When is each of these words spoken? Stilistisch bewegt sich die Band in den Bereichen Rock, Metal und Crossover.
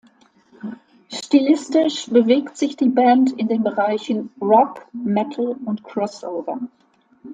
Stilistisch 1.11 2.09
bewegt 2.09 2.57
sich 2.57 2.75
die 2.75 2.89
Band 2.89 3.33
in 3.37 3.47
den 3.47 3.61
Bereichen 3.61 4.31
Rock, 4.41 4.87
Metal 4.93 5.55
und 5.63 5.83
Crossover. 5.83 6.59